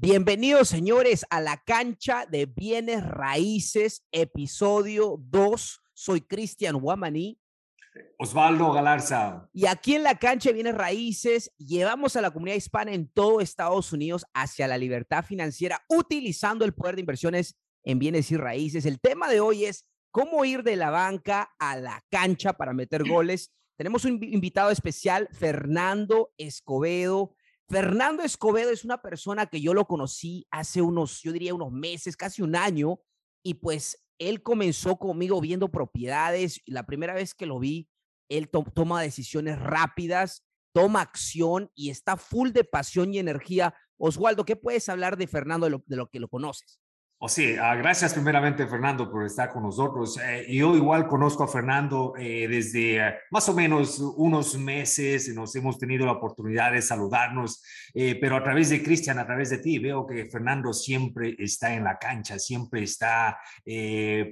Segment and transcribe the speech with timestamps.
[0.00, 5.80] Bienvenidos, señores, a la cancha de bienes raíces, episodio 2.
[5.92, 7.40] Soy Cristian Guamaní.
[8.16, 9.48] Osvaldo Galarza.
[9.52, 13.40] Y aquí en la cancha de bienes raíces llevamos a la comunidad hispana en todo
[13.40, 18.86] Estados Unidos hacia la libertad financiera utilizando el poder de inversiones en bienes y raíces.
[18.86, 23.02] El tema de hoy es cómo ir de la banca a la cancha para meter
[23.02, 23.52] goles.
[23.76, 27.34] Tenemos un invitado especial, Fernando Escobedo.
[27.68, 32.16] Fernando Escobedo es una persona que yo lo conocí hace unos, yo diría unos meses,
[32.16, 32.98] casi un año,
[33.42, 37.90] y pues él comenzó conmigo viendo propiedades la primera vez que lo vi,
[38.30, 43.74] él toma decisiones rápidas, toma acción y está full de pasión y energía.
[43.98, 46.80] Oswaldo, ¿qué puedes hablar de Fernando de lo que lo conoces?
[47.20, 50.20] Oh, sí, ah, gracias primeramente Fernando por estar con nosotros.
[50.24, 55.52] Eh, yo igual conozco a Fernando eh, desde eh, más o menos unos meses, nos
[55.56, 57.60] hemos tenido la oportunidad de saludarnos,
[57.92, 61.82] pero a través de Cristian, a través de ti, veo que Fernando siempre está en
[61.82, 63.38] la cancha, siempre está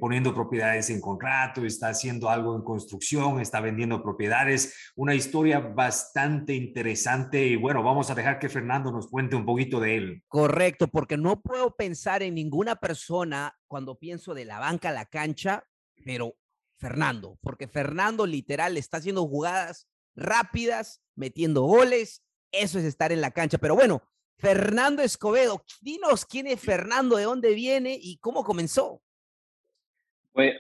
[0.01, 6.55] poniendo propiedades en contrato, está haciendo algo en construcción, está vendiendo propiedades, una historia bastante
[6.55, 10.23] interesante y bueno, vamos a dejar que Fernando nos cuente un poquito de él.
[10.29, 15.07] Correcto, porque no puedo pensar en ninguna persona cuando pienso de la banca a la
[15.07, 15.65] cancha,
[16.05, 16.37] pero
[16.79, 23.31] Fernando, porque Fernando literal está haciendo jugadas rápidas, metiendo goles, eso es estar en la
[23.31, 23.59] cancha.
[23.59, 24.03] Pero bueno,
[24.39, 29.03] Fernando Escobedo, dinos quién es Fernando, de dónde viene y cómo comenzó.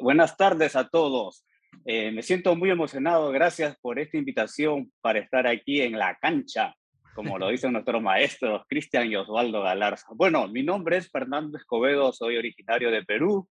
[0.00, 1.44] buenas tardes a todos.
[1.84, 3.30] Eh, me siento muy emocionado.
[3.30, 6.74] Gracias por esta invitación para estar aquí en la cancha
[7.16, 10.06] como lo dicen nuestros maestros, Cristian y Osvaldo Galarza.
[10.10, 13.48] Bueno, mi nombre es Fernando Escobedo, soy originario de Perú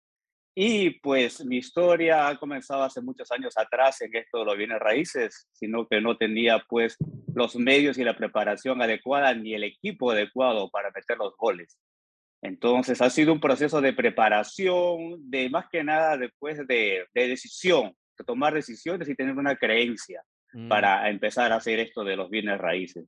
[0.55, 4.79] y pues mi historia ha comenzado hace muchos años atrás en esto de los bienes
[4.79, 6.95] raíces, sino que no tenía pues
[7.35, 11.77] los medios y la preparación adecuada ni el equipo adecuado para meter los goles.
[12.41, 17.93] Entonces ha sido un proceso de preparación, de más que nada después de, de decisión,
[18.17, 20.69] de tomar decisiones y tener una creencia mm.
[20.69, 23.05] para empezar a hacer esto de los bienes raíces.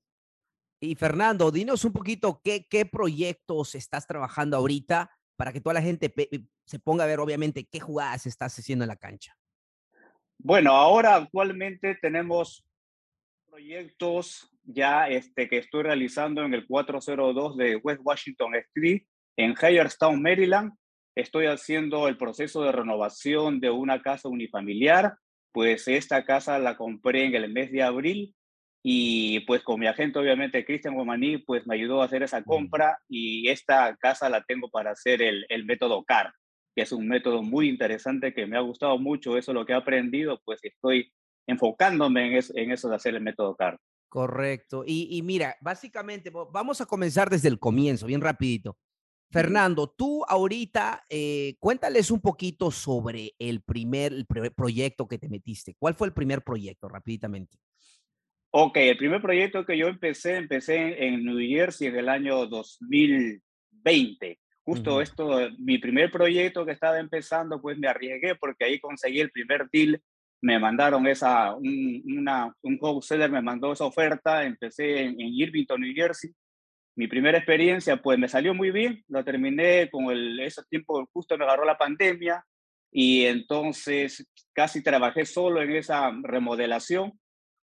[0.83, 5.81] Y Fernando, dinos un poquito qué, qué proyectos estás trabajando ahorita para que toda la
[5.81, 6.11] gente
[6.65, 9.37] se ponga a ver, obviamente, qué jugadas estás haciendo en la cancha.
[10.39, 12.65] Bueno, ahora actualmente tenemos
[13.47, 19.03] proyectos ya este, que estoy realizando en el 402 de West Washington Street
[19.37, 20.73] en Hagerstown, Maryland.
[21.15, 25.15] Estoy haciendo el proceso de renovación de una casa unifamiliar,
[25.51, 28.33] pues esta casa la compré en el mes de abril
[28.83, 32.97] y pues con mi agente, obviamente, Cristian Guamaní, pues me ayudó a hacer esa compra
[33.07, 36.33] y esta casa la tengo para hacer el, el método CAR,
[36.75, 39.73] que es un método muy interesante que me ha gustado mucho, eso es lo que
[39.73, 41.11] he aprendido, pues estoy
[41.47, 43.77] enfocándome en, en eso de hacer el método CAR.
[44.09, 44.83] Correcto.
[44.85, 48.77] Y, y, mira, básicamente, vamos a comenzar desde el comienzo, bien rapidito.
[49.31, 55.75] Fernando, tú ahorita eh, cuéntales un poquito sobre el primer, el proyecto que te metiste.
[55.79, 57.57] ¿Cuál fue el primer proyecto, rapidamente?
[58.53, 64.39] Ok, el primer proyecto que yo empecé, empecé en New Jersey en el año 2020.
[64.63, 69.31] Justo esto, mi primer proyecto que estaba empezando, pues me arriesgué porque ahí conseguí el
[69.31, 70.01] primer deal.
[70.41, 74.43] Me mandaron esa, un, una, un wholesaler me mandó esa oferta.
[74.43, 76.31] Empecé en, en Irvington, New Jersey.
[76.97, 79.01] Mi primera experiencia, pues me salió muy bien.
[79.07, 82.45] Lo terminé con el, ese tiempo, justo me agarró la pandemia.
[82.91, 87.13] Y entonces casi trabajé solo en esa remodelación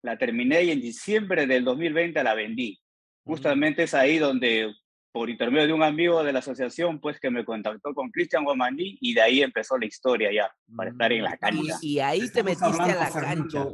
[0.08, 2.80] la terminé y en diciembre del 2020 la vendí.
[3.26, 4.74] Justamente es ahí donde,
[5.12, 8.98] por intermedio de un amigo de la asociación, pues que me contactó con Cristian Guamaní
[9.02, 11.40] y de ahí empezó la historia ya, para estar en la mm.
[11.40, 11.78] cancha.
[11.82, 13.66] Y, ahí te metiste a la cancha.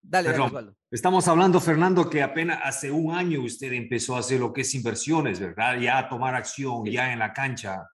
[0.00, 0.30] Dale,
[0.90, 4.74] Estamos hablando, Fernando, que apenas hace un año usted empezó a hacer lo que es
[4.74, 5.78] inversiones, ¿verdad?
[5.78, 7.86] Ya a tomar acción, ya en la cancha.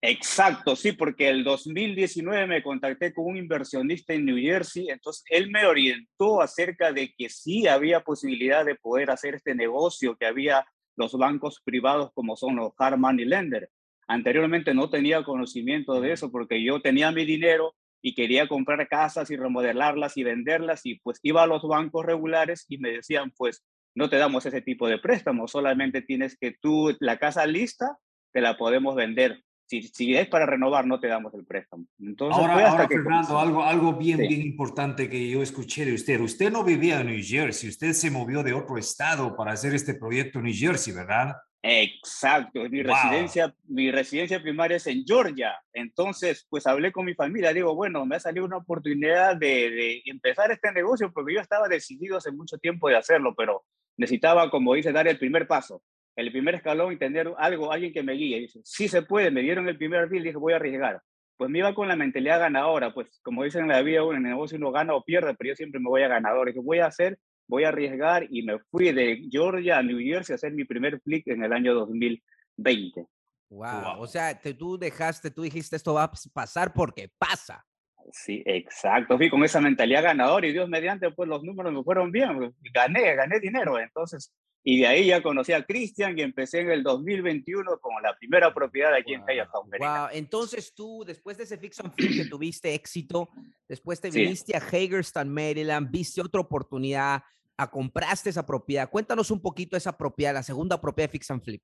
[0.00, 5.50] Exacto, sí, porque el 2019 me contacté con un inversionista en New Jersey, entonces él
[5.50, 10.64] me orientó acerca de que sí había posibilidad de poder hacer este negocio, que había
[10.96, 13.70] los bancos privados como son los hard money lender.
[14.06, 19.30] Anteriormente no tenía conocimiento de eso porque yo tenía mi dinero y quería comprar casas
[19.32, 23.64] y remodelarlas y venderlas y pues iba a los bancos regulares y me decían pues
[23.96, 27.98] no te damos ese tipo de préstamos, solamente tienes que tú la casa lista,
[28.32, 31.84] te la podemos vender si, es para renovar, no te damos el préstamo.
[32.00, 36.20] Entonces, ahora, Fernando, algo, algo bien, bien importante que yo escuché de usted.
[36.20, 39.94] Usted no vivía en New Jersey, usted se movió de otro estado para hacer este
[39.94, 41.36] proyecto en New Jersey, ¿verdad?
[41.60, 45.60] Exacto, mi, residencia, mi residencia primaria es en Georgia.
[45.72, 50.02] Entonces, pues hablé con mi familia, digo, bueno, me ha salido una oportunidad de, de
[50.06, 53.64] empezar este negocio porque yo estaba decidido hace mucho tiempo de hacerlo, pero
[53.98, 55.82] necesitaba, como dice, dar el primer paso.
[56.18, 58.40] El primer escalón y tener algo, alguien que me guíe.
[58.40, 61.00] dice, sí se puede, me dieron el primer deal, dije, voy a arriesgar.
[61.36, 64.22] Pues me iba con la mentalidad ganadora, pues como dicen en la vida, en el
[64.24, 66.48] negocio uno gana o pierde, pero yo siempre me voy a ganador.
[66.48, 70.34] Dije, voy a hacer, voy a arriesgar y me fui de Georgia a New Jersey
[70.34, 73.06] a hacer mi primer flip en el año 2020.
[73.50, 77.64] Wow, o sea, tú dejaste, tú dijiste esto va a pasar porque pasa.
[78.10, 79.16] Sí, exacto.
[79.16, 82.52] Fui con esa mentalidad ganadora y Dios mediante, pues los números me fueron bien.
[82.74, 83.78] Gané, gané dinero.
[83.78, 84.32] Entonces,
[84.64, 88.52] y de ahí ya conocí a Cristian y empecé en el 2021 con la primera
[88.52, 92.74] propiedad aquí en Hagerstown, Wow, entonces tú, después de ese fix and flip que tuviste
[92.74, 93.28] éxito,
[93.68, 97.22] después te viniste a Hagerstown, Maryland, viste otra oportunidad,
[97.56, 98.90] a compraste esa propiedad.
[98.90, 101.62] Cuéntanos un poquito esa propiedad, la segunda propiedad de fix and flip.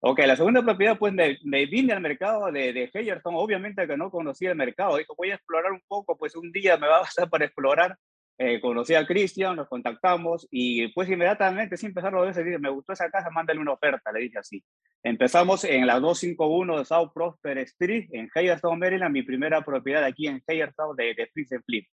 [0.00, 3.96] Ok, la segunda propiedad, pues me, me vine al mercado de, de Hagerstown, obviamente que
[3.96, 6.98] no conocía el mercado, dijo, voy a explorar un poco, pues un día me va
[6.98, 7.96] a pasar para explorar,
[8.38, 12.92] eh, conocí a Cristian, nos contactamos y pues inmediatamente, sin empezar los veces, me gustó
[12.92, 14.64] esa casa, mándale una oferta, le dije así.
[15.02, 20.26] Empezamos en la 251 de South Prosper Street, en Hagerstown, Maryland, mi primera propiedad aquí
[20.26, 21.86] en Hagerstown de, de Flip Flip.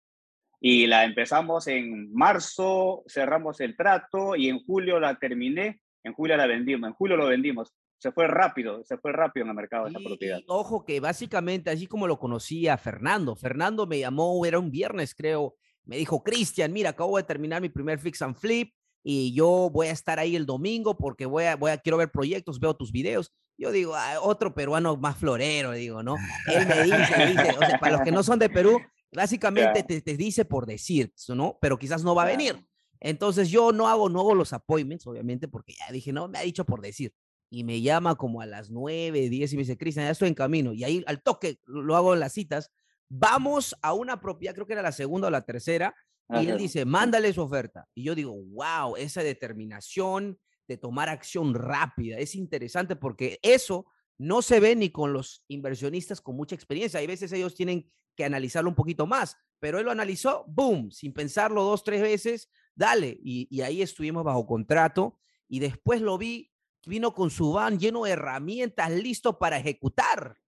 [0.60, 6.36] Y la empezamos en marzo, cerramos el trato y en julio la terminé, en julio
[6.36, 9.86] la vendimos, en julio lo vendimos se fue rápido, se fue rápido en el mercado
[9.86, 10.40] esa propiedad.
[10.48, 15.56] ojo que básicamente, así como lo conocía Fernando, Fernando me llamó, era un viernes creo,
[15.86, 18.72] me dijo, Cristian, mira, acabo de terminar mi primer fix and flip
[19.02, 22.10] y yo voy a estar ahí el domingo porque voy a, voy a quiero ver
[22.10, 23.32] proyectos, veo tus videos.
[23.58, 26.16] Yo digo, ah, otro peruano más florero, digo, ¿no?
[26.52, 28.78] Él me dice, dice o sea, para los que no son de Perú,
[29.12, 31.56] básicamente te, te, dice por decir, ¿no?
[31.60, 32.66] Pero quizás no va a venir.
[33.00, 36.42] Entonces yo no hago, no hago los appointments, obviamente, porque ya dije, no, me ha
[36.42, 37.14] dicho por decir
[37.50, 40.34] y me llama como a las 9, 10 y me dice, Cristian, ya estoy en
[40.34, 40.72] camino.
[40.72, 42.72] Y ahí al toque lo hago en las citas.
[43.08, 45.94] Vamos a una propiedad, creo que era la segunda o la tercera,
[46.28, 47.88] y él dice, mándale su oferta.
[47.94, 53.86] Y yo digo, wow, esa determinación de tomar acción rápida es interesante porque eso
[54.18, 56.98] no se ve ni con los inversionistas con mucha experiencia.
[56.98, 61.12] Hay veces ellos tienen que analizarlo un poquito más, pero él lo analizó, boom, sin
[61.12, 63.16] pensarlo dos, tres veces, dale.
[63.22, 66.50] Y, y ahí estuvimos bajo contrato y después lo vi
[66.86, 70.38] vino con su van lleno de herramientas, listo para ejecutar.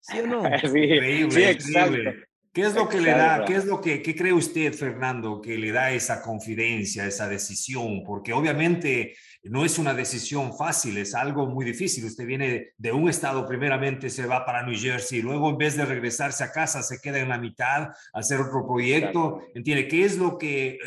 [0.00, 0.42] ¿Sí o no?
[0.60, 4.72] Sí, increíble, ¿Qué es lo que le da, qué es lo que, qué cree usted,
[4.72, 8.02] Fernando, que le da esa confidencia, esa decisión?
[8.04, 9.14] Porque obviamente
[9.44, 12.04] no es una decisión fácil, es algo muy difícil.
[12.04, 15.86] Usted viene de un estado, primeramente se va para New Jersey, luego en vez de
[15.86, 19.42] regresarse a casa se queda en la mitad a hacer otro proyecto.
[19.54, 19.86] ¿Entiende?
[19.86, 20.78] ¿Qué es lo que, eh,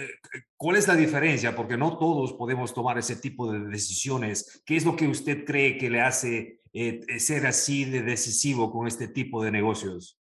[0.58, 1.56] cuál es la diferencia?
[1.56, 4.62] Porque no todos podemos tomar ese tipo de decisiones.
[4.66, 8.88] ¿Qué es lo que usted cree que le hace eh, ser así de decisivo con
[8.88, 10.20] este tipo de negocios?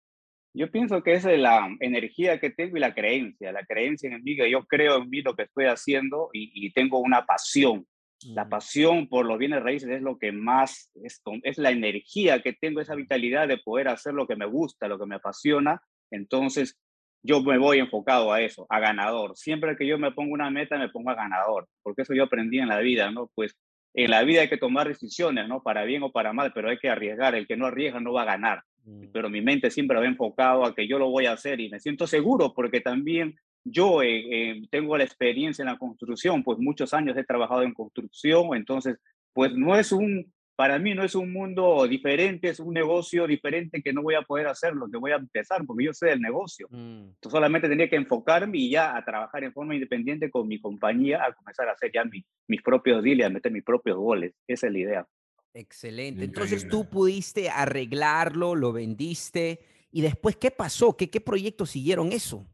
[0.53, 4.37] Yo pienso que es la energía que tengo y la creencia, la creencia en mí,
[4.37, 7.85] que yo creo en mí lo que estoy haciendo y, tengo una pasión.
[8.27, 12.53] La pasión por los bienes raíces es lo que más, es, es la energía que
[12.53, 15.81] tengo, esa vitalidad de poder hacer lo que me gusta, lo que me apasiona.
[16.09, 16.79] Entonces,
[17.21, 19.35] yo me voy enfocado a eso, a ganador.
[19.35, 22.59] Siempre que yo me pongo una meta, me pongo a ganador, porque eso yo aprendí
[22.59, 23.29] en la vida, ¿no?
[23.35, 23.57] Pues
[23.95, 25.63] en la vida hay que tomar decisiones, ¿no?
[25.63, 27.33] Para bien o para mal, pero hay que arriesgar.
[27.35, 28.63] El que no arriesga no va a ganar.
[28.85, 29.07] Mm.
[29.11, 31.79] pero mi mente siempre va enfocado a que yo lo voy a hacer y me
[31.79, 36.93] siento seguro porque también yo eh, eh, tengo la experiencia en la construcción, pues muchos
[36.93, 38.97] años he trabajado en construcción, entonces
[39.33, 43.81] pues no es un, para mí no es un mundo diferente, es un negocio diferente
[43.81, 46.21] que no voy a poder hacer lo que voy a empezar porque yo sé del
[46.21, 46.67] negocio.
[46.69, 47.09] Mm.
[47.09, 51.23] Entonces solamente tenía que enfocarme y ya a trabajar en forma independiente con mi compañía,
[51.23, 52.03] a comenzar a hacer ya
[52.47, 54.33] mis propios deals, a meter mis propios goles.
[54.47, 55.07] Esa es la idea.
[55.53, 56.25] Excelente.
[56.25, 60.97] Entonces tú pudiste arreglarlo, lo vendiste y después, ¿qué pasó?
[60.97, 62.45] ¿Qué, qué proyectos siguieron eso?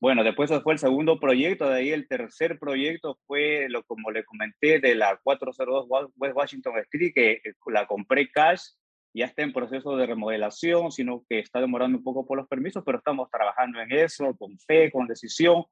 [0.00, 4.24] Bueno, después fue el segundo proyecto, de ahí el tercer proyecto fue, lo como le
[4.24, 5.86] comenté, de la 402
[6.16, 8.60] West Washington Street, que la compré cash,
[9.12, 12.84] ya está en proceso de remodelación, sino que está demorando un poco por los permisos,
[12.86, 15.64] pero estamos trabajando en eso, con fe, con decisión.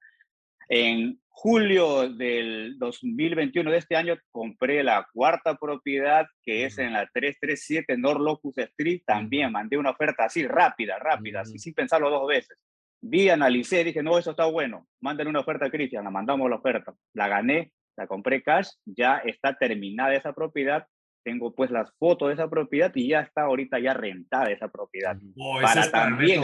[0.68, 7.06] En julio del 2021 de este año compré la cuarta propiedad que es en la
[7.12, 9.02] 337 North Locust Street.
[9.06, 12.58] También mandé una oferta así rápida, rápida, así sin pensarlo dos veces.
[13.00, 14.86] Vi, analicé, dije, no, eso está bueno.
[15.00, 16.94] Mándale una oferta a Cristian, la mandamos la oferta.
[17.14, 20.86] La gané, la compré cash, ya está terminada esa propiedad.
[21.24, 25.16] Tengo pues las fotos de esa propiedad y ya está ahorita ya rentada esa propiedad.
[25.62, 26.42] para también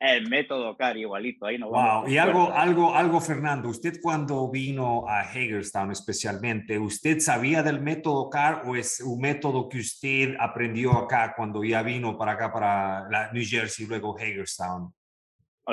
[0.00, 5.06] el método CAR igualito, ahí no Wow, y algo, algo, algo, Fernando, usted cuando vino
[5.06, 10.92] a Hagerstown especialmente, ¿usted sabía del método CAR o es un método que usted aprendió
[10.92, 14.90] acá cuando ya vino para acá, para la New Jersey, luego Hagerstown?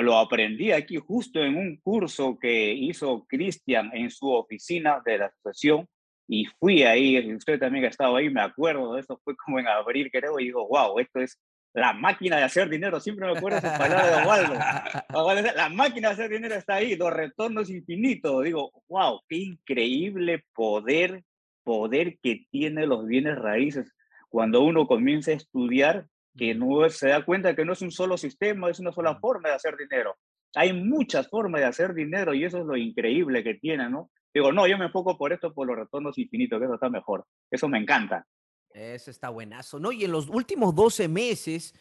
[0.02, 5.26] Lo aprendí aquí justo en un curso que hizo Cristian en su oficina de la
[5.26, 5.86] asociación.
[6.30, 10.10] y fui ahí, usted también ha estado ahí, me acuerdo, eso fue como en abril
[10.12, 11.38] creo, y digo, wow, esto es
[11.74, 14.54] la máquina de hacer dinero, siempre me acuerdo esa palabra de Osvaldo.
[15.56, 18.44] La máquina de hacer dinero está ahí, los retornos infinitos.
[18.44, 21.22] Digo, wow, qué increíble poder,
[21.62, 23.94] poder que tiene los bienes raíces
[24.28, 26.06] cuando uno comienza a estudiar,
[26.38, 29.50] que no se da cuenta que no es un solo sistema, es una sola forma
[29.50, 30.16] de hacer dinero.
[30.54, 34.10] Hay muchas formas de hacer dinero y eso es lo increíble que tiene, ¿no?
[34.32, 37.26] Digo, no, yo me enfoco por esto, por los retornos infinitos, que eso está mejor.
[37.50, 38.26] Eso me encanta.
[38.70, 39.92] Eso está buenazo, ¿no?
[39.92, 41.74] Y en los últimos 12 meses,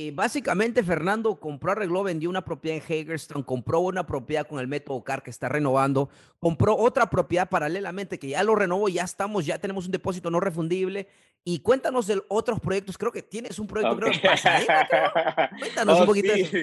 [0.00, 4.68] eh, básicamente Fernando compró, arregló, vendió una propiedad en Hagerstown, compró una propiedad con el
[4.68, 9.44] método CAR que está renovando, compró otra propiedad paralelamente que ya lo renovó, ya estamos,
[9.44, 11.08] ya tenemos un depósito no refundible.
[11.42, 14.20] Y cuéntanos de otros proyectos, creo que tienes un proyecto, creo que
[15.58, 16.56] Cuéntanos un poquito de eso.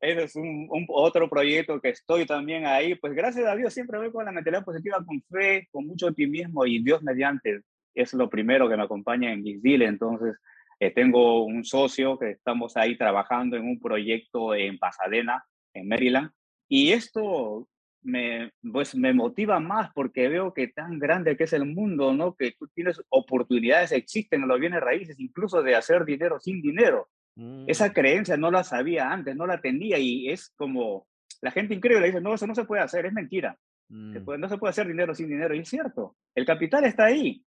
[0.00, 2.96] Ese es un, otro proyecto que estoy también ahí.
[2.96, 6.66] Pues gracias a Dios siempre voy con la mentalidad positiva, con fe, con mucho optimismo
[6.66, 7.60] y Dios mediante
[7.94, 9.86] es lo primero que me acompaña en Gisdile.
[9.86, 10.34] Entonces,
[10.82, 16.32] eh, tengo un socio que estamos ahí trabajando en un proyecto en Pasadena, en Maryland.
[16.68, 17.68] Y esto
[18.02, 22.34] me, pues, me motiva más porque veo que tan grande que es el mundo, ¿no?
[22.34, 27.08] Que tú tienes oportunidades, existen en los bienes raíces, incluso de hacer dinero sin dinero.
[27.36, 27.66] Mm.
[27.68, 31.06] Esa creencia no la sabía antes, no la tenía y es como,
[31.42, 33.56] la gente increíble dice, no, eso no se puede hacer, es mentira.
[33.88, 34.16] Mm.
[34.36, 37.44] no se puede hacer dinero sin dinero y es cierto, el capital está ahí.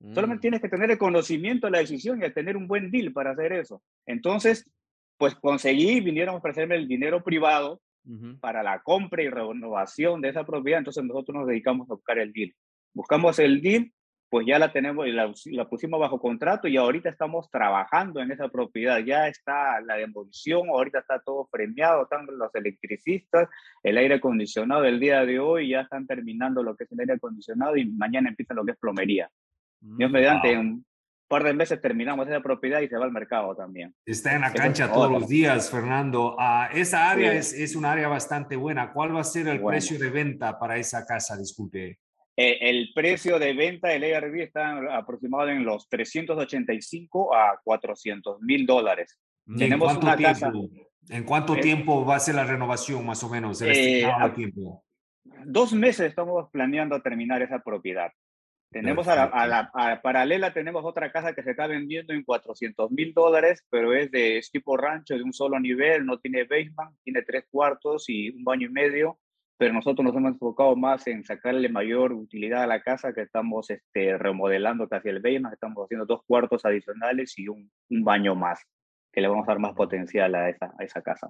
[0.00, 0.40] Solamente mm.
[0.40, 3.82] tienes que tener el conocimiento, la decisión y tener un buen deal para hacer eso.
[4.06, 4.70] Entonces,
[5.18, 7.80] pues conseguí, vinieron a ofrecerme el dinero privado
[8.40, 10.78] para la compra y renovación de esa propiedad.
[10.78, 12.54] Entonces nosotros nos dedicamos a buscar el deal.
[12.94, 13.92] Buscamos el deal,
[14.30, 18.30] pues ya la tenemos y la, la, pusimos bajo contrato y ahorita estamos trabajando en
[18.30, 18.98] esa propiedad.
[19.00, 23.48] Ya está la demolición, ahorita está todo premiado, están los electricistas,
[23.82, 27.14] el aire acondicionado el día de hoy, ya están terminando lo que es el aire
[27.14, 29.30] acondicionado y mañana empieza lo que es plomería.
[29.80, 30.84] Dios mediante, un
[31.28, 33.94] par de meses terminamos esa propiedad y se va al mercado también.
[34.04, 36.36] Está en la cancha todos los días, Fernando.
[36.38, 38.92] Ah, esa área es, es un área bastante buena.
[38.92, 41.36] ¿Cuál va a ser el precio de venta para esa casa?
[41.36, 41.98] Disculpe.
[42.42, 48.64] Eh, el precio de venta del ARB está aproximado en los 385 a 400 mil
[48.64, 49.20] dólares.
[49.58, 50.50] Tenemos una casa.
[51.10, 53.60] ¿En cuánto eh, tiempo va a ser la renovación, más o menos?
[53.60, 54.82] Eh, tiempo?
[55.44, 58.10] Dos meses estamos planeando terminar esa propiedad.
[58.70, 63.66] Tenemos a la, paralela, tenemos otra casa que se está vendiendo en 400 mil dólares,
[63.68, 68.04] pero es de tipo rancho, de un solo nivel, no tiene basement, tiene tres cuartos
[68.08, 69.18] y un baño y medio,
[69.58, 73.70] pero nosotros nos hemos enfocado más en sacarle mayor utilidad a la casa, que estamos
[73.70, 78.64] este, remodelando casi el basement, estamos haciendo dos cuartos adicionales y un, un baño más,
[79.12, 81.28] que le vamos a dar más potencial a esa, a esa casa.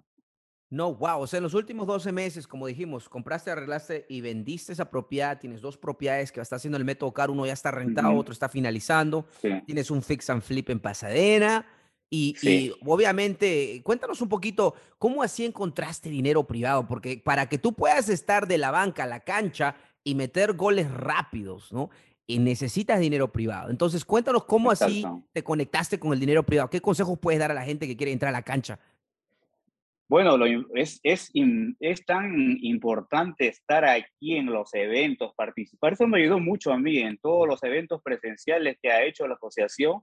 [0.70, 1.20] No, wow.
[1.20, 5.38] O sea, en los últimos 12 meses, como dijimos, compraste, arreglaste y vendiste esa propiedad.
[5.38, 7.28] Tienes dos propiedades que está haciendo el método CAR.
[7.28, 9.26] Uno ya está rentado, otro está finalizando.
[9.66, 11.66] Tienes un fix and flip en Pasadena.
[12.08, 18.08] Y, obviamente, cuéntanos un poquito cómo así encontraste dinero privado, porque para que tú puedas
[18.08, 21.90] estar de la banca a la cancha y meter goles rápidos, ¿no?
[22.26, 23.70] Y necesitas dinero privado.
[23.70, 26.70] Entonces, cuéntanos cómo así te conectaste con el dinero privado.
[26.70, 28.78] ¿Qué consejos puedes dar a la gente que quiere entrar a la cancha
[30.10, 31.30] bueno, lo, es, es,
[31.78, 35.92] es, tan importante estar aquí en los eventos, participar.
[35.92, 39.36] Eso me ayudó mucho a mí en todos los eventos presenciales que ha hecho la
[39.36, 40.00] asociación.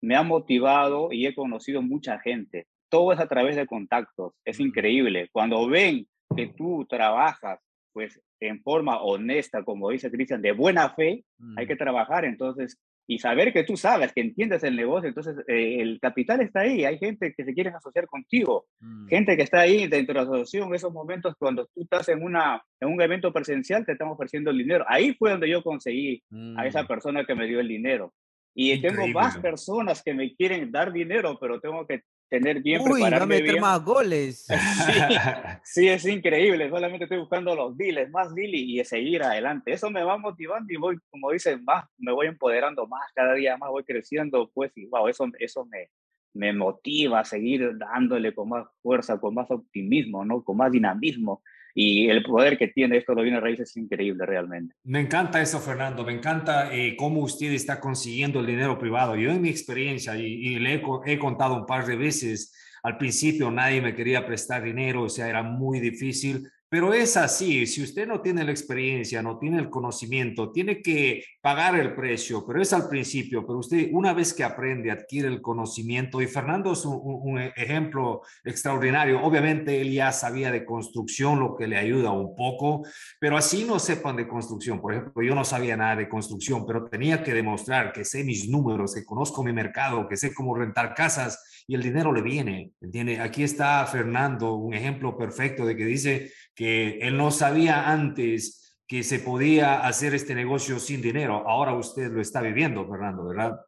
[0.00, 2.68] Me ha motivado y he conocido mucha gente.
[2.88, 4.34] Todo es a través de contactos.
[4.44, 5.28] Es increíble.
[5.32, 7.58] Cuando ven que tú trabajas
[7.92, 11.24] pues en forma honesta, como dice Cristian, de buena fe,
[11.56, 12.24] hay que trabajar.
[12.24, 12.78] Entonces,
[13.10, 16.84] y saber que tú sabes, que entiendes el negocio, entonces eh, el capital está ahí,
[16.84, 19.08] hay gente que se quiere asociar contigo, mm.
[19.08, 22.22] gente que está ahí dentro de la asociación, en esos momentos cuando tú estás en,
[22.22, 24.84] una, en un evento presencial, te estamos ofreciendo el dinero.
[24.86, 26.22] Ahí fue donde yo conseguí
[26.56, 26.86] a esa mm.
[26.86, 28.14] persona que me dio el dinero.
[28.54, 33.02] Y tengo más personas que me quieren dar dinero, pero tengo que tener bien Uy,
[33.02, 34.46] prepararme va a meter más goles.
[35.62, 36.70] Sí, es increíble.
[36.70, 39.72] Solamente estoy buscando los deals, más deals y, seguir adelante.
[39.72, 43.56] Eso me va motivando y voy, como dicen, más, me voy empoderando más, cada día
[43.56, 45.90] más voy creciendo, pues, y wow, eso, eso me,
[46.32, 50.42] me motiva a seguir dándole con más fuerza, con más optimismo, ¿no?
[50.42, 51.42] Con más dinamismo
[51.74, 54.74] y el poder que tiene esto de bienes raíces es increíble realmente.
[54.84, 56.04] Me encanta eso, Fernando.
[56.04, 59.16] Me encanta eh, cómo usted está consiguiendo el dinero privado.
[59.16, 63.50] Yo en mi experiencia, y, le he, he, contado un par de veces, al principio
[63.50, 66.48] nadie me quería prestar dinero, o sea, era muy difícil.
[66.70, 71.24] Pero es así, si usted no tiene la experiencia, no tiene el conocimiento, tiene que
[71.42, 75.42] pagar el precio, pero es al principio, pero usted una vez que aprende, adquiere el
[75.42, 81.66] conocimiento, y Fernando es un, ejemplo extraordinario, obviamente él ya sabía de construcción, lo que
[81.66, 82.86] le ayuda un poco,
[83.18, 86.84] pero así no sepan de construcción, por ejemplo, yo no sabía nada de construcción, pero
[86.84, 90.94] tenía que demostrar que sé mis números, que conozco mi mercado, que sé cómo rentar
[90.94, 93.20] casas y el dinero le viene, ¿entiende?
[93.20, 99.04] Aquí está Fernando, un ejemplo perfecto de que dice que él no sabía antes que
[99.04, 101.48] se podía hacer este negocio sin dinero.
[101.48, 103.60] Ahora usted lo está viviendo, Fernando, ¿verdad?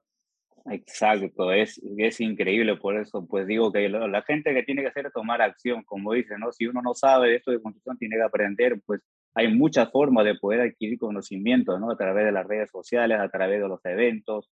[0.69, 5.07] Exacto, es, es increíble, por eso pues digo que la gente que tiene que hacer
[5.07, 6.51] es tomar acción, como dice, ¿no?
[6.51, 9.01] Si uno no sabe de esto de construcción, tiene que aprender, pues
[9.33, 11.93] hay muchas formas de poder adquirir conocimiento, ¿no?
[11.93, 14.51] A través de las redes sociales, a través de los eventos,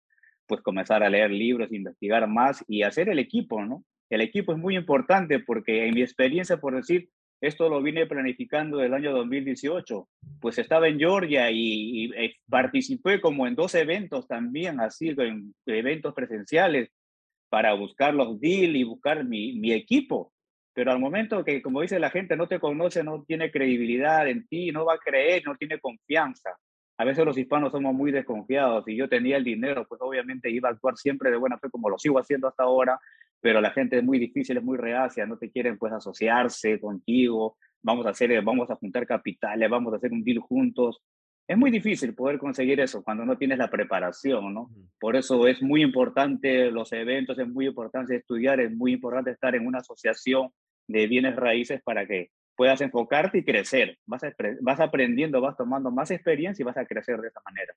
[0.50, 3.84] pues comenzar a leer libros, investigar más y hacer el equipo, ¿no?
[4.10, 7.08] El equipo es muy importante porque en mi experiencia, por decir,
[7.40, 10.08] esto lo vine planificando del año 2018.
[10.40, 16.14] Pues estaba en Georgia y, eh, participé como en dos eventos también, así, en eventos
[16.14, 16.90] presenciales,
[17.48, 20.32] para buscar los deals y buscar mi, mi equipo.
[20.74, 24.48] Pero al momento que, como dice la gente, no te conoce, no tiene credibilidad en
[24.48, 26.50] ti, no va a creer, no tiene confianza.
[27.00, 28.86] A veces los hispanos somos muy desconfiados.
[28.86, 31.88] y yo tenía el dinero, pues obviamente iba a actuar siempre de buena fe, como
[31.88, 33.00] lo sigo haciendo hasta ahora,
[33.40, 37.56] pero la gente es muy difícil, es muy reacia, no te quieren pues asociarse contigo,
[37.80, 41.00] vamos a hacer, vamos a juntar capitales, vamos a hacer un deal juntos.
[41.48, 44.68] Es muy difícil poder conseguir eso cuando no tienes la preparación, ¿no?
[45.00, 49.54] Por eso es muy importante los eventos, es muy importante estudiar, es muy importante estar
[49.54, 50.50] en una asociación
[50.86, 52.28] de bienes raíces para que
[52.60, 53.98] puedas enfocarte y crecer.
[54.04, 54.20] Vas,
[54.60, 57.74] vas aprendiendo, vas tomando más experiencia y vas a crecer de esa manera.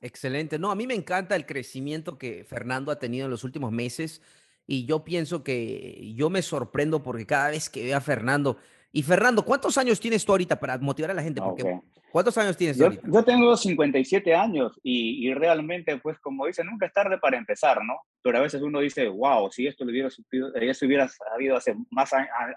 [0.00, 0.58] Excelente.
[0.58, 4.20] No, a mí me encanta el crecimiento que Fernando ha tenido en los últimos meses
[4.66, 8.58] y yo pienso que yo me sorprendo porque cada vez que veo a Fernando,
[8.92, 11.40] y Fernando, ¿cuántos años tienes tú ahorita para motivar a la gente?
[11.40, 11.80] Porque,
[12.12, 13.08] ¿Cuántos años tienes yo, ahorita?
[13.10, 17.82] Yo tengo 57 años y, y, realmente, pues como dicen, nunca es tarde para empezar,
[17.82, 17.94] ¿no?
[18.22, 22.10] Pero a veces uno dice, wow, si esto lo hubiera, se hubiera habido hace más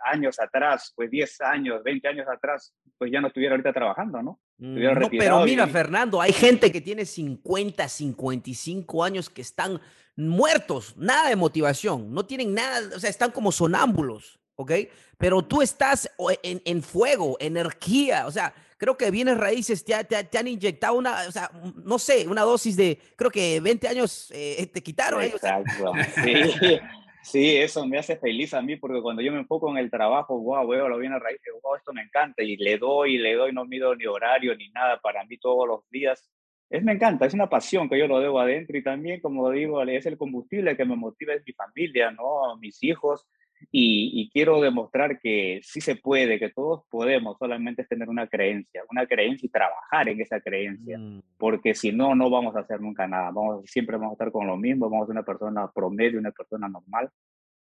[0.04, 4.40] años atrás, pues 10 años, 20 años atrás, pues ya no estuviera ahorita trabajando, ¿no?
[4.58, 9.80] Mm, no pero mira, Fernando, hay gente que tiene 50, 55 años que están
[10.18, 14.72] muertos, nada de motivación, no tienen nada, o sea, están como sonámbulos, ¿ok?
[15.18, 16.10] Pero tú estás
[16.44, 21.28] en, en fuego, energía, o sea, creo que bienes raíces te, te, han inyectado una,
[21.28, 21.50] o sea,
[21.84, 25.22] no sé, una dosis de, creo que 20 años eh, te quitaron.
[25.24, 26.80] Exacto, sí.
[27.24, 30.40] Sí, eso me hace feliz a mí porque cuando yo me enfoco en el trabajo,
[30.40, 33.66] wow, veo lo bienes raíces, wow, esto me encanta y le doy, le doy, no
[33.66, 36.30] mido ni horario ni nada para mí todos los días
[36.70, 39.82] es, me encanta, es una pasión que yo lo debo adentro y también, como digo,
[39.84, 42.58] es el combustible que me motiva, es mi familia, ¿no?
[42.58, 43.28] Mis hijos.
[43.72, 48.84] Y, quiero demostrar que sí se puede, que todos podemos, solamente es tener una creencia,
[48.90, 51.22] una creencia y trabajar en esa creencia, mm.
[51.38, 54.48] porque si no, no vamos a hacer nunca nada, vamos, siempre vamos a estar con
[54.48, 57.10] lo mismo, vamos a ser una persona promedio, una persona normal,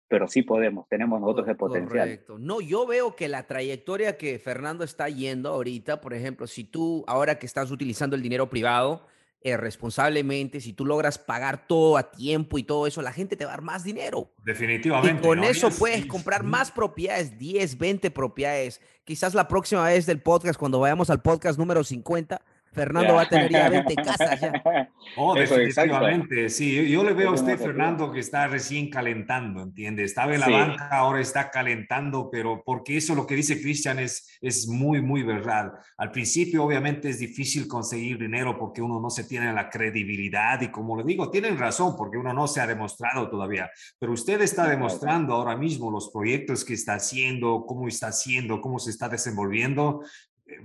[0.08, 2.08] pero sí podemos, tenemos nosotros el potencial.
[2.08, 2.40] Correcto.
[2.40, 7.04] No, yo veo que la trayectoria que Fernando está yendo ahorita, por ejemplo, si tú
[7.08, 9.06] ahora que estás utilizando el dinero privado
[9.42, 13.46] eh, responsablemente, si tú logras pagar todo a tiempo y todo eso, la gente te
[13.46, 14.34] va a dar más dinero.
[14.44, 15.22] Definitivamente.
[15.22, 18.82] Y con eso puedes comprar más propiedades, 10, 20 propiedades.
[19.06, 22.42] Quizás la próxima vez del podcast, cuando vayamos al podcast número 50,
[22.74, 24.54] Fernando va a tener ya 20 casas ya.
[25.18, 26.88] Oh, definitivamente, sí.
[26.90, 30.04] Yo, le veo a usted, Fernando, que está recién calentando, ¿entiende?
[30.04, 34.38] Estaba en la banca, ahora está calentando, pero porque eso lo que dice Cristian es,
[34.40, 35.74] es muy, muy verdad.
[35.98, 40.70] Al principio, obviamente, es difícil conseguir dinero porque uno no se tiene la credibilidad y
[40.70, 44.68] como le digo, tienen razón porque uno no se ha demostrado todavía, pero usted está
[44.68, 50.02] demostrando ahora mismo los proyectos que está haciendo, cómo está haciendo, cómo se está desenvolviendo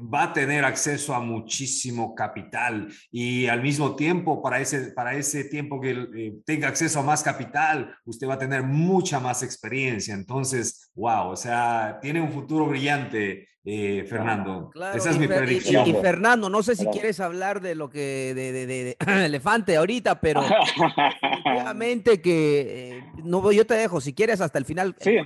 [0.01, 5.45] va a tener acceso a muchísimo capital y al mismo tiempo, para ese, para ese
[5.45, 10.15] tiempo que eh, tenga acceso a más capital, usted va a tener mucha más experiencia.
[10.15, 14.71] Entonces, wow, o sea, tiene un futuro brillante, eh, Fernando.
[14.95, 15.87] Esa es mi predicción.
[15.87, 20.43] Y, Fernando, no sé si quieres hablar de lo que, de, de, elefante ahorita, pero
[21.45, 24.95] obviamente que, eh, no, yo te dejo, si quieres hasta el final.
[25.01, 25.17] Sí.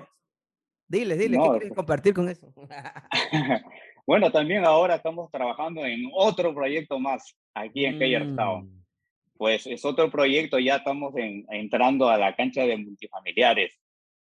[0.87, 2.53] Dile, dile, ¿qué quieres compartir con eso?
[4.09, 7.99] Bueno, también ahora estamos trabajando en otro proyecto más aquí en.
[7.99, 8.83] Mm.
[9.37, 11.13] Pues es otro proyecto, ya estamos
[11.51, 13.79] entrando a la cancha de multifamiliares.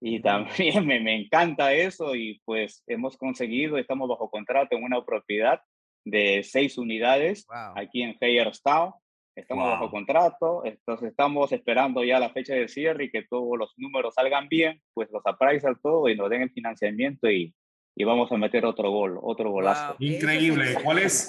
[0.02, 5.02] Y también me, me, encanta eso y pues hemos conseguido, estamos bajo contrato en una
[5.06, 5.62] propiedad
[6.04, 8.92] de seis unidades aquí en Hayerstown.
[9.34, 13.74] Estamos bajo contrato, entonces estamos esperando ya la fecha de cierre y que todos los
[13.78, 17.56] números salgan bien, pues los appraisal todo y nos den el financiamiento y
[18.00, 19.98] y vamos a meter otro gol, otro golazo.
[20.00, 20.76] Increíble.
[20.82, 21.28] ¿Cuál es,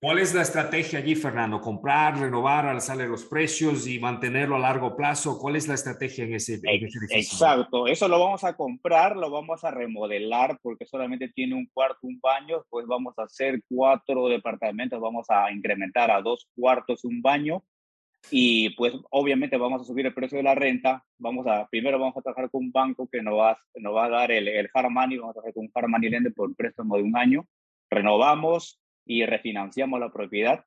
[0.00, 1.60] ¿Cuál es la estrategia allí, Fernando?
[1.60, 5.40] ¿Comprar, renovar, alzarle los precios y mantenerlo a largo plazo?
[5.40, 7.00] ¿Cuál es la estrategia en ese, edificio?
[7.10, 7.88] Exacto.
[7.88, 12.20] Eso lo vamos a comprar, lo vamos a remodelar porque solamente tiene un cuarto, un
[12.20, 12.64] baño.
[12.70, 17.64] Pues vamos a hacer cuatro departamentos, vamos a incrementar a dos cuartos, un baño
[18.30, 21.04] y pues obviamente vamos a subir el precio de la renta.
[21.18, 24.10] Vamos a, primero vamos a trabajar con un banco que nos va, nos va a
[24.10, 26.96] dar el, el hard money, vamos a trabajar con un hard money lender por préstamo
[26.96, 27.46] de un año.
[27.90, 30.64] Renovamos y refinanciamos la propiedad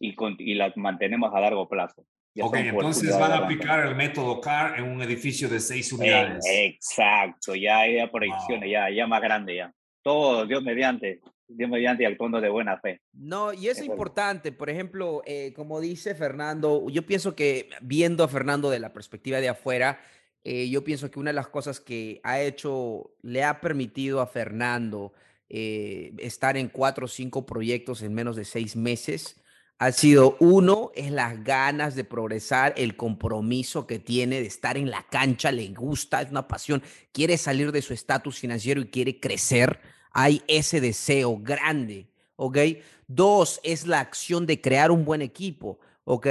[0.00, 2.04] y, y la mantenemos a largo plazo.
[2.40, 6.44] ok, entonces van a aplicar el método CAR en un edificio de seis unidades.
[6.48, 9.72] exacto, ya hay proyecciones, ya, ya más grande ya.
[10.02, 11.20] Todo, Dios mediante.
[11.48, 13.00] Dios mediante y actuando de buena fe.
[13.12, 18.28] No, y es importante, por ejemplo, eh, como dice Fernando, yo pienso que viendo a
[18.28, 20.00] Fernando de la perspectiva de afuera,
[20.44, 24.26] eh, yo pienso que una de las cosas que ha hecho, le ha permitido a
[24.26, 25.12] Fernando
[25.48, 29.42] eh, estar en cuatro o cinco proyectos en menos de seis meses,
[29.78, 34.90] ha sido uno, es las ganas de progresar, el compromiso que tiene de estar en
[34.90, 36.82] la cancha, le gusta, es una pasión,
[37.12, 39.80] quiere salir de su estatus financiero y quiere crecer
[40.20, 42.58] hay ese deseo grande, ¿ok?
[43.06, 46.26] Dos, es la acción de crear un buen equipo, ¿ok?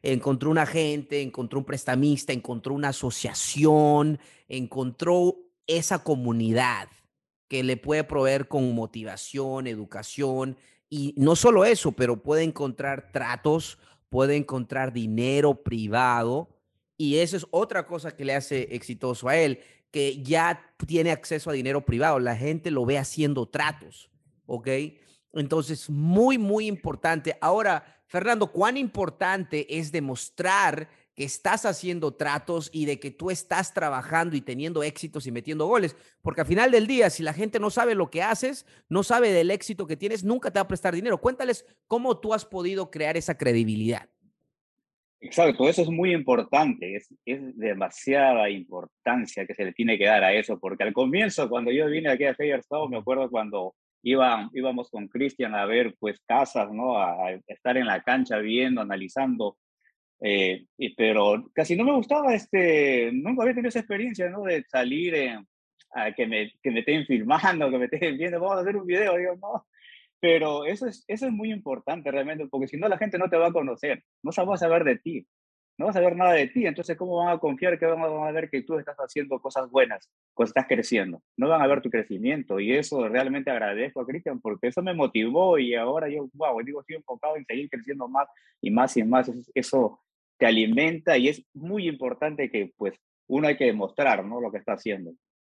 [0.00, 6.88] Encontró un agente, encontró un prestamista, encontró una asociación, encontró esa comunidad
[7.48, 10.56] que le puede proveer con motivación, educación
[10.88, 13.76] y no solo eso, pero puede encontrar tratos,
[14.08, 16.48] puede encontrar dinero privado
[16.96, 19.58] y eso es otra cosa que le hace exitoso a él,
[19.92, 24.10] que ya tiene acceso a dinero privado, la gente lo ve haciendo tratos,
[24.46, 24.68] ¿ok?
[25.34, 27.36] Entonces, muy, muy importante.
[27.40, 33.74] Ahora, Fernando, ¿cuán importante es demostrar que estás haciendo tratos y de que tú estás
[33.74, 35.94] trabajando y teniendo éxitos y metiendo goles?
[36.22, 39.30] Porque al final del día, si la gente no sabe lo que haces, no sabe
[39.32, 41.18] del éxito que tienes, nunca te va a prestar dinero.
[41.18, 44.08] Cuéntales cómo tú has podido crear esa credibilidad.
[45.24, 50.24] Exacto, eso es muy importante, es, es, demasiada importancia que se le tiene que dar
[50.24, 54.50] a eso, porque al comienzo, cuando yo vine aquí a Feierstad, me acuerdo cuando iba,
[54.52, 56.98] íbamos con Cristian a ver pues casas, ¿no?
[56.98, 59.58] A, estar en la cancha viendo, analizando,
[60.20, 64.42] eh, y, pero casi no me gustaba, este, nunca había tenido esa experiencia, ¿no?
[64.42, 65.14] De salir
[65.94, 68.86] a que me, que me estén filmando, que me estén viendo, vamos a hacer un
[68.86, 69.66] video, digo, no,
[70.22, 73.36] pero eso es, eso es muy importante realmente, porque si no la gente no te
[73.36, 75.26] va a conocer, no va a saber de ti,
[75.76, 78.30] no va a saber nada de ti, entonces ¿cómo van a confiar que van a
[78.30, 81.20] ver que tú estás haciendo cosas buenas, que estás creciendo?
[81.36, 84.94] No van a ver tu crecimiento y eso realmente agradezco a Cristian porque eso me
[84.94, 88.28] motivó y ahora yo, wow, digo, estoy enfocado en seguir creciendo más
[88.60, 89.98] y más y más, eso
[90.38, 92.94] te alimenta y es muy importante que pues
[93.26, 94.40] uno hay que demostrar, ¿no?
[94.40, 95.14] Lo que está haciendo,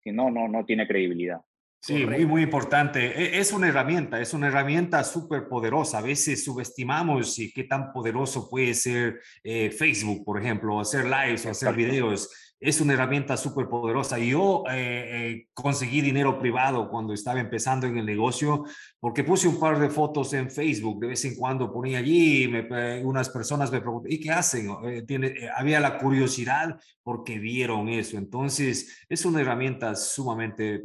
[0.05, 1.41] si no, no, no tiene credibilidad.
[1.85, 3.07] Sí, muy, muy importante.
[3.07, 5.99] E, es una herramienta, es una herramienta súper poderosa.
[5.99, 11.51] A veces subestimamos qué tan poderoso puede ser eh, Facebook, por ejemplo, hacer lives o
[11.51, 12.31] hacer videos
[12.63, 14.19] es una herramienta súper poderosa.
[14.19, 18.65] Yo eh, eh, conseguí dinero privado cuando estaba empezando en el negocio
[19.01, 23.05] porque puse un par de fotos en Facebook, de vez en cuando ponía allí, me,
[23.05, 24.71] unas personas me preguntan, ¿y qué hacen?
[24.85, 28.17] Eh, tiene, había la curiosidad porque vieron eso.
[28.17, 30.83] Entonces, es una herramienta sumamente,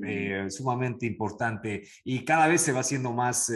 [0.50, 3.52] sumamente importante y cada vez se va haciendo más,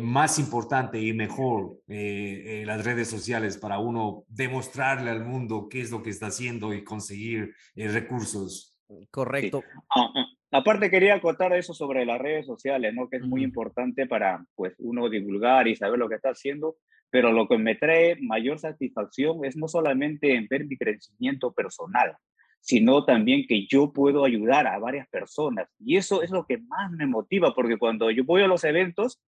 [0.00, 6.00] más importante y mejor las redes sociales para uno demostrarle al mundo qué es lo
[6.00, 8.78] que está haciendo y conseguir eh, recursos.
[9.10, 9.62] Correcto.
[9.88, 13.08] Ah, ah, aparte quería acotar eso sobre las redes sociales, ¿no?
[13.08, 16.76] Que es muy importante para, pues, uno divulgar y saber lo que está haciendo,
[17.08, 22.14] pero lo que me trae mayor satisfacción es no solamente en ver mi crecimiento personal,
[22.60, 25.68] sino también que yo puedo ayudar a varias personas.
[25.78, 29.22] Y eso es lo que más me motiva, porque cuando yo voy a los eventos,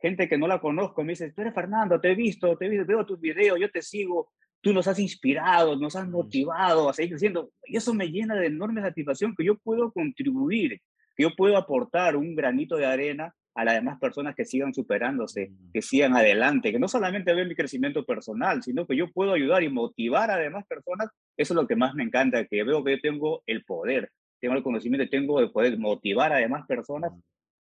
[0.00, 2.68] gente que no la conozco me dice, tú eres Fernando, te he visto, te he
[2.70, 6.92] visto, veo tus videos, yo te sigo, tú nos has inspirado, nos has motivado a
[6.92, 7.50] seguir creciendo.
[7.64, 10.80] Y eso me llena de enorme satisfacción que yo puedo contribuir,
[11.16, 15.52] que yo puedo aportar un granito de arena a las demás personas que sigan superándose,
[15.72, 19.62] que sigan adelante, que no solamente ven mi crecimiento personal, sino que yo puedo ayudar
[19.62, 21.08] y motivar a demás personas.
[21.36, 24.54] Eso es lo que más me encanta, que veo que yo tengo el poder, tengo
[24.54, 27.12] el conocimiento, tengo el poder motivar a demás personas.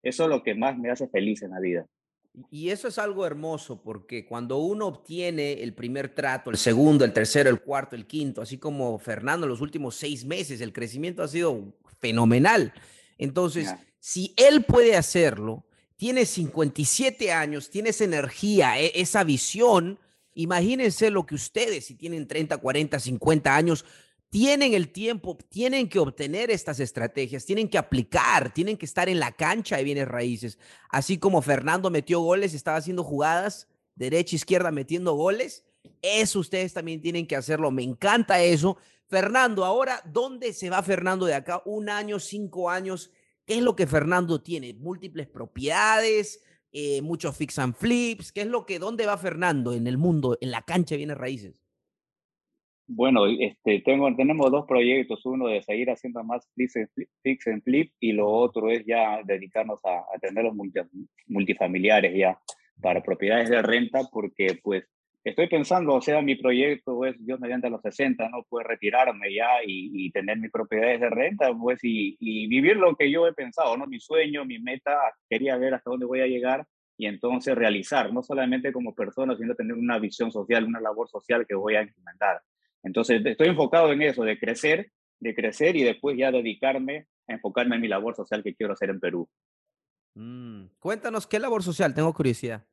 [0.03, 1.85] Eso es lo que más me hace feliz en la vida.
[2.51, 7.13] Y eso es algo hermoso porque cuando uno obtiene el primer trato, el segundo, el
[7.13, 11.23] tercero, el cuarto, el quinto, así como Fernando en los últimos seis meses, el crecimiento
[11.23, 12.73] ha sido fenomenal.
[13.17, 19.99] Entonces, si él puede hacerlo, tiene 57 años, tiene esa energía, e, esa visión,
[20.33, 23.85] imagínense lo que ustedes, si tienen 30, 40, 50 años,
[24.29, 29.19] tienen el tiempo, tienen que obtener estas estrategias, tienen que aplicar, tienen que estar en
[29.19, 30.59] la cancha de bienes raíces.
[30.89, 35.65] Así como Fernando metió goles, estaba haciendo jugadas, derecha, izquierda, metiendo goles.
[36.01, 37.71] Eso ustedes también tienen que hacerlo.
[37.71, 38.77] Me encanta eso.
[39.07, 41.63] Fernando, ahora, ¿dónde se va Fernando de acá?
[41.65, 43.11] Un año, cinco años.
[43.45, 44.75] ¿Qué es lo que Fernando tiene?
[44.75, 46.39] Múltiples propiedades,
[46.71, 48.31] eh, muchos fix and flips.
[48.31, 51.17] ¿Qué es lo que, dónde va Fernando en el mundo, en la cancha de bienes
[51.17, 51.63] raíces?
[52.91, 58.13] Bueno, este, tengo, tenemos dos proyectos, uno de seguir haciendo más fix and flip y
[58.13, 60.55] lo otro es ya dedicarnos a atender los
[61.27, 62.39] multifamiliares ya
[62.81, 64.85] para propiedades de renta porque pues
[65.23, 68.43] estoy pensando, o sea, mi proyecto es Dios mediante los 60, ¿no?
[68.49, 73.11] Pues retirarme ya y, tener mis propiedades de renta, pues y, y, vivir lo que
[73.11, 73.85] yo he pensado, ¿no?
[73.85, 74.97] Mi sueño, mi meta,
[75.29, 76.65] quería ver hasta dónde voy a llegar
[76.97, 81.45] y entonces realizar, no solamente como persona, sino tener una visión social, una labor social
[81.47, 82.41] que voy a implementar.
[82.83, 87.75] Entonces, estoy enfocado en eso, de crecer, de crecer y después ya dedicarme a enfocarme
[87.75, 89.29] en mi labor social que quiero hacer en Perú.
[90.15, 91.93] Mm, cuéntanos, ¿qué labor social?
[91.93, 92.65] Tengo curiosidad.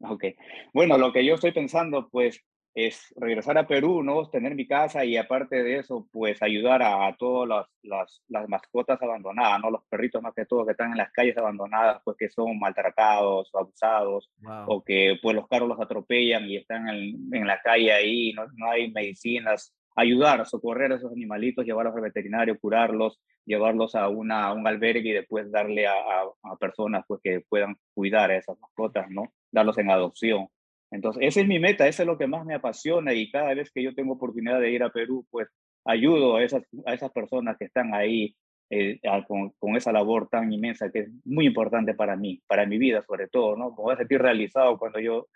[0.00, 0.24] Ok.
[0.72, 2.44] Bueno, lo que yo estoy pensando, pues,
[2.86, 4.30] es regresar a Perú, ¿no?
[4.30, 9.02] Tener mi casa y aparte de eso, pues ayudar a, todas las, las, las, mascotas
[9.02, 9.70] abandonadas, ¿no?
[9.70, 13.50] Los perritos más que todo que están en las calles abandonadas, pues que son maltratados
[13.52, 14.30] o abusados,
[14.66, 18.46] o que pues los carros los atropellan y están en, en la calle ahí, no,
[18.54, 19.74] no hay medicinas.
[19.96, 25.14] Ayudar, socorrer a esos animalitos, llevarlos al veterinario, curarlos, llevarlos a, una, un albergue y
[25.14, 29.32] después darle a, a, a personas pues que puedan cuidar a esas mascotas, ¿no?
[29.50, 30.48] Darlos en adopción.
[30.90, 33.70] Entonces, esa es mi meta, eso es lo que más me apasiona y cada vez
[33.70, 35.48] que yo tengo oportunidad de ir a Perú, pues
[35.84, 38.34] ayudo a esas, a esas personas que están ahí
[38.70, 42.76] eh, con, con, esa labor tan inmensa que es muy importante para mí, para mi
[42.78, 43.70] vida sobre todo, ¿no?
[43.70, 45.26] Me voy a sentir realizado cuando yo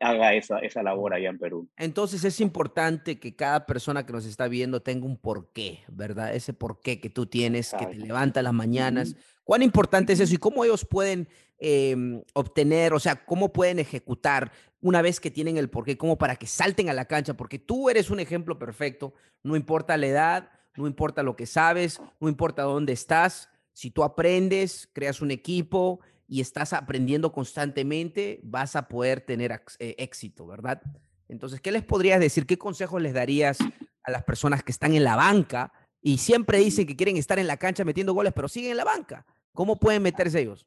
[0.00, 1.68] haga esa, esa labor allá en Perú.
[1.76, 6.34] Entonces es importante que cada persona que nos está viendo tenga un porqué, ¿verdad?
[6.34, 9.16] Ese porqué que tú tienes, que te levanta las mañanas.
[9.44, 11.28] ¿Cuán importante es eso y cómo ellos pueden
[11.64, 11.96] eh,
[12.34, 16.48] obtener, o sea, cómo pueden ejecutar una vez que tienen el porqué, como para que
[16.48, 20.88] salten a la cancha, porque tú eres un ejemplo perfecto, no importa la edad, no
[20.88, 26.40] importa lo que sabes, no importa dónde estás, si tú aprendes, creas un equipo y
[26.40, 30.82] estás aprendiendo constantemente, vas a poder tener eh, éxito, ¿verdad?
[31.28, 32.44] Entonces, ¿qué les podrías decir?
[32.44, 33.58] ¿Qué consejos les darías
[34.02, 37.46] a las personas que están en la banca y siempre dicen que quieren estar en
[37.46, 39.24] la cancha metiendo goles, pero siguen en la banca?
[39.52, 40.66] ¿Cómo pueden meterse ellos?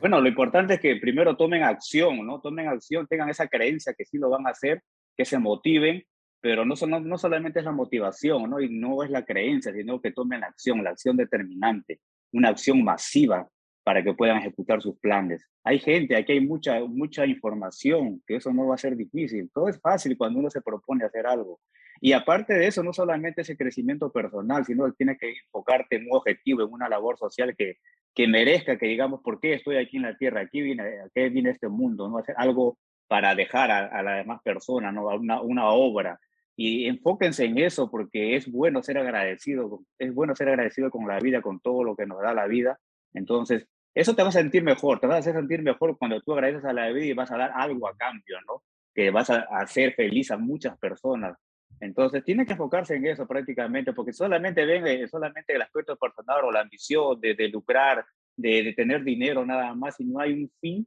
[0.00, 2.40] Bueno, lo importante es que primero tomen acción, ¿no?
[2.40, 4.82] Tomen acción, tengan esa creencia que sí lo van a hacer,
[5.16, 6.02] que se motiven,
[6.40, 8.60] pero no, no, no solamente es la motivación, ¿no?
[8.60, 12.00] Y no es la creencia, sino que tomen la acción, la acción determinante,
[12.32, 13.48] una acción masiva
[13.84, 15.46] para que puedan ejecutar sus planes.
[15.62, 19.50] Hay gente, aquí hay mucha, mucha información, que eso no va a ser difícil.
[19.52, 21.60] Todo es fácil cuando uno se propone hacer algo.
[22.00, 26.04] Y aparte de eso, no solamente ese crecimiento personal, sino que tienes que enfocarte en
[26.10, 27.78] un objetivo, en una labor social que,
[28.14, 30.40] que merezca, que digamos, ¿por qué estoy aquí en la tierra?
[30.40, 32.08] Aquí viene, ¿A qué viene este mundo?
[32.08, 32.18] ¿no?
[32.18, 32.78] Hacer algo
[33.08, 35.06] para dejar a, a las demás personas, ¿no?
[35.06, 36.18] Una, una obra.
[36.56, 41.20] Y enfóquense en eso porque es bueno ser agradecido, es bueno ser agradecido con la
[41.20, 42.78] vida, con todo lo que nos da la vida.
[43.12, 46.32] Entonces, eso te va a sentir mejor, te vas a hacer sentir mejor cuando tú
[46.32, 48.62] agradeces a la vida y vas a dar algo a cambio, ¿no?
[48.94, 51.36] Que vas a hacer feliz a muchas personas.
[51.80, 56.44] Entonces, tiene que enfocarse en eso prácticamente, porque solamente ven eh, solamente el aspecto personal
[56.44, 58.04] o la ambición de, de lucrar,
[58.36, 60.86] de, de, tener dinero nada más, y no hay un fin,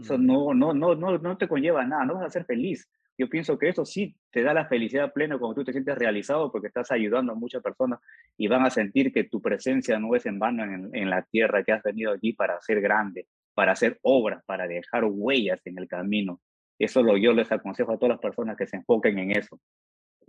[0.00, 0.26] eso mm.
[0.26, 2.88] no, no, no, no, no te conlleva nada, no vas a ser feliz.
[3.16, 6.52] Yo pienso que eso sí te da la felicidad plena cuando tú te sientes realizado
[6.52, 7.98] porque estás ayudando a muchas personas
[8.36, 11.64] y van a sentir que tu presencia no es en vano en, en la tierra,
[11.64, 15.88] que has venido allí para ser grande, para hacer obras, para dejar huellas en el
[15.88, 16.40] camino.
[16.78, 19.58] Eso lo yo les aconsejo a todas las personas que se enfoquen en eso.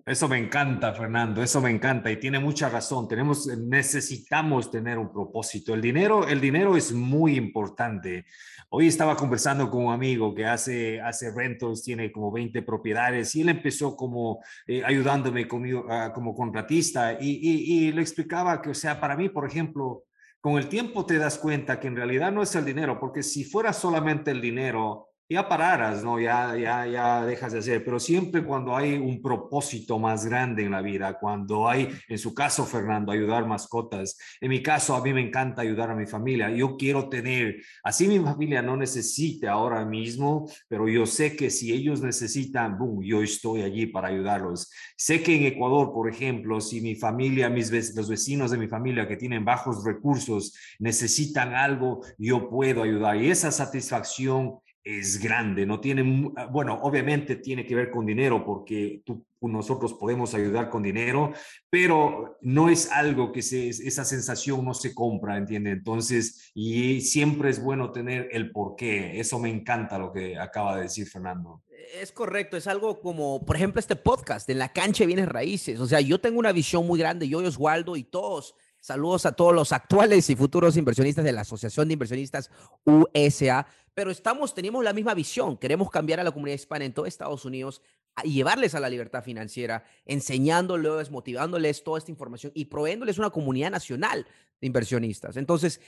[0.05, 3.07] Eso me encanta, Fernando, eso me encanta y tiene mucha razón.
[3.07, 5.73] Tenemos, necesitamos tener un propósito.
[5.73, 8.25] El dinero, el dinero es muy importante.
[8.69, 13.41] Hoy estaba conversando con un amigo que hace, hace rentals, tiene como 20 propiedades y
[13.41, 18.75] él empezó como eh, ayudándome uh, como contratista y, y, y le explicaba que, o
[18.75, 20.05] sea, para mí, por ejemplo,
[20.41, 23.43] con el tiempo te das cuenta que en realidad no es el dinero, porque si
[23.43, 26.19] fuera solamente el dinero, ya pararas, ¿no?
[26.19, 30.71] Ya, ya, ya dejas de hacer, pero siempre cuando hay un propósito más grande en
[30.71, 35.13] la vida, cuando hay, en su caso, Fernando, ayudar mascotas, en mi caso, a mí
[35.13, 39.85] me encanta ayudar a mi familia, yo quiero tener, así mi familia no necesite ahora
[39.85, 44.71] mismo, pero yo sé que si ellos necesitan, boom, yo estoy allí para ayudarlos.
[44.97, 49.07] Sé que en Ecuador, por ejemplo, si mi familia, mis los vecinos de mi familia
[49.07, 55.79] que tienen bajos recursos necesitan algo, yo puedo ayudar y esa satisfacción es grande, no
[55.79, 59.03] tiene, bueno, obviamente tiene que ver con dinero porque
[59.41, 61.33] nosotros podemos ayudar con dinero,
[61.69, 65.71] pero no es algo que se, esa sensación no se compra, ¿entiende?
[65.71, 69.19] Entonces, y siempre es bueno tener el porqué.
[69.19, 71.61] Eso me encanta lo que acaba de decir Fernando.
[72.01, 75.79] Es correcto, es algo como, por ejemplo, este podcast, en la cancha vienes raíces.
[75.79, 79.33] O sea, yo tengo una visión muy grande, yo y Oswaldo y todos Saludos a
[79.33, 82.49] todos los actuales y futuros inversionistas de la Asociación de Inversionistas
[82.85, 83.67] USA.
[83.93, 85.57] Pero estamos, tenemos la misma visión.
[85.57, 87.81] Queremos cambiar a la comunidad hispana en todo Estados Unidos
[88.23, 93.71] y llevarles a la libertad financiera, enseñándoles, motivándoles toda esta información y proveyéndoles una comunidad
[93.71, 94.25] nacional
[94.61, 95.37] de inversionistas.
[95.37, 95.81] Entonces,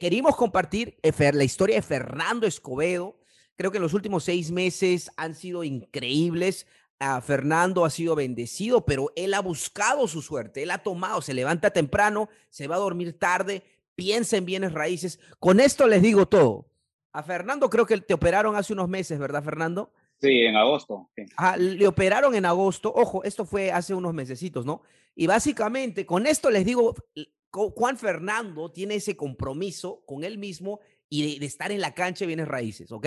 [0.00, 3.18] queríamos compartir la historia de Fernando Escobedo.
[3.56, 6.66] Creo que los últimos seis meses han sido increíbles.
[7.22, 11.70] Fernando ha sido bendecido, pero él ha buscado su suerte, él ha tomado, se levanta
[11.70, 13.62] temprano, se va a dormir tarde,
[13.94, 15.20] piensa en bienes raíces.
[15.38, 16.66] Con esto les digo todo.
[17.12, 19.92] A Fernando creo que te operaron hace unos meses, ¿verdad, Fernando?
[20.20, 21.10] Sí, en agosto.
[21.58, 22.92] le operaron en agosto.
[22.94, 24.82] Ojo, esto fue hace unos mesecitos, ¿no?
[25.14, 26.94] Y básicamente, con esto les digo,
[27.50, 32.20] Juan Fernando tiene ese compromiso con él mismo y de, de estar en la cancha
[32.20, 33.06] de bienes raíces, ¿ok?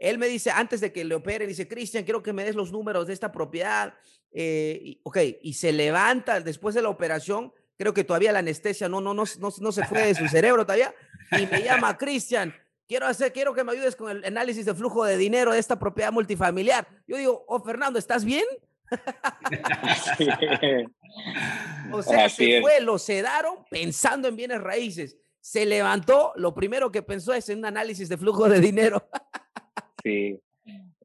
[0.00, 2.72] Él me dice, antes de que le opere, dice, Cristian, quiero que me des los
[2.72, 3.94] números de esta propiedad.
[4.32, 9.00] Eh, ok, y se levanta después de la operación, creo que todavía la anestesia no,
[9.00, 10.94] no, no, no, se fue de su cerebro todavía,
[11.32, 12.54] y me llama, Cristian,
[12.88, 15.78] quiero hacer, quiero que me ayudes con el análisis de flujo de dinero de esta
[15.78, 16.88] propiedad multifamiliar.
[17.06, 18.44] Yo digo, oh, Fernando, ¿estás bien?
[21.92, 25.16] o sea, se fue, lo sedaron pensando en bienes raíces.
[25.40, 29.08] Se levantó, lo primero que pensó es en un análisis de flujo de dinero.
[30.02, 30.38] Sí.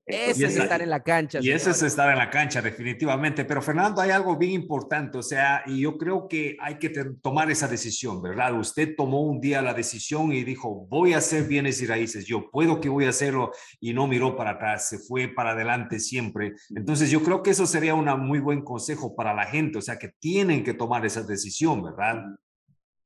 [0.07, 1.39] Ese es estar en la cancha.
[1.41, 3.43] Y ese es estar en la cancha, definitivamente.
[3.43, 6.91] Pero Fernando, hay algo bien importante, o sea, y yo creo que hay que
[7.23, 8.53] tomar esa decisión, ¿verdad?
[8.53, 12.51] Usted tomó un día la decisión y dijo, voy a hacer bienes y raíces, yo
[12.51, 16.53] puedo que voy a hacerlo y no miró para atrás, se fue para adelante siempre.
[16.75, 19.97] Entonces yo creo que eso sería un muy buen consejo para la gente, o sea,
[19.97, 22.21] que tienen que tomar esa decisión, ¿verdad?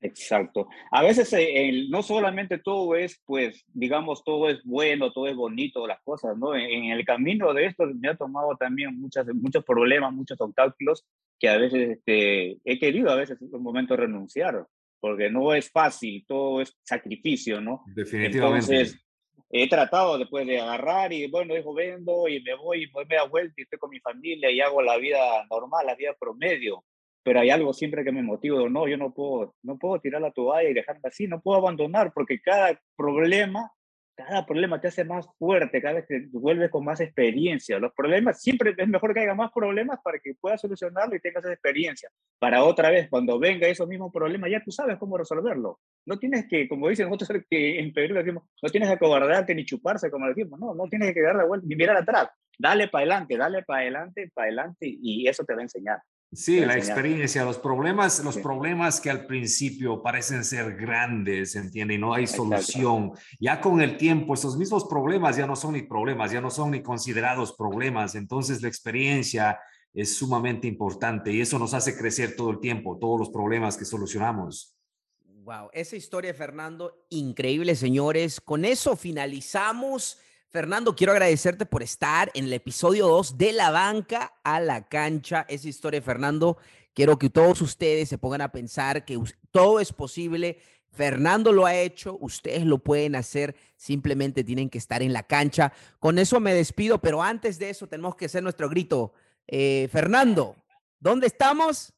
[0.01, 0.69] Exacto.
[0.91, 5.85] A veces eh, no solamente todo es, pues, digamos, todo es bueno, todo es bonito,
[5.87, 6.55] las cosas, ¿no?
[6.55, 11.05] En, el camino de esto me ha tomado también muchas, muchos problemas, muchos obstáculos
[11.37, 14.65] que a veces este, he querido a veces en un momento renunciar,
[14.99, 17.83] porque no es fácil, todo es sacrificio, ¿no?
[17.87, 18.73] Definitivamente.
[18.73, 19.05] Entonces,
[19.49, 23.23] he tratado después de agarrar y, bueno, dejo vendo y me voy y me da
[23.23, 26.83] vuelta y estoy con mi familia y hago la vida normal, la vida promedio
[27.23, 30.31] pero hay algo siempre que me motiva, no, yo no puedo, no puedo tirar la
[30.31, 33.71] toalla y dejarla así, no puedo abandonar porque cada problema,
[34.15, 37.79] cada problema te hace más fuerte, cada vez te vuelves con más experiencia.
[37.79, 41.43] Los problemas, siempre es mejor que haya más problemas para que puedas solucionarlo y tengas
[41.43, 42.09] esa experiencia.
[42.39, 45.79] Para otra vez, cuando venga esos mismos problemas, ya tú sabes cómo resolverlo.
[46.05, 49.65] No tienes que, como dicen nosotros que en Perú decimos, no tienes que acobardarte ni
[49.65, 52.29] chuparse, como decimos, no, no tienes que dar la vuelta ni mirar atrás.
[52.57, 55.99] Dale para adelante, dale para adelante, para adelante y eso te va a enseñar.
[56.31, 61.95] Sí, la experiencia, los problemas, los problemas que al principio parecen ser grandes, ¿entiende?
[61.95, 63.13] Y no hay solución.
[63.39, 66.69] Ya con el tiempo, esos mismos problemas ya no son ni problemas, ya no son
[66.69, 68.13] ni considerados problemas.
[68.13, 69.59] Entonces, la experiencia
[69.91, 73.85] es sumamente importante y eso nos hace crecer todo el tiempo, todos los problemas que
[73.85, 74.75] solucionamos.
[75.23, 78.39] Wow, esa historia, Fernando, increíble, señores.
[78.39, 80.19] Con eso finalizamos
[80.51, 85.45] Fernando, quiero agradecerte por estar en el episodio 2 de La Banca a la Cancha.
[85.47, 86.57] Esa historia, Fernando,
[86.95, 89.19] quiero que todos ustedes se pongan a pensar que
[89.51, 90.57] todo es posible.
[90.91, 95.71] Fernando lo ha hecho, ustedes lo pueden hacer, simplemente tienen que estar en la cancha.
[95.99, 99.13] Con eso me despido, pero antes de eso tenemos que hacer nuestro grito.
[99.45, 100.55] Eh, Fernando,
[100.99, 101.93] ¿dónde estamos?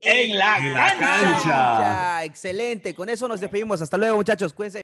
[0.00, 2.24] En la, cancha.
[2.24, 3.80] Excelente, con eso nos despedimos.
[3.80, 4.52] Hasta luego, muchachos.
[4.52, 4.82] Cuídense.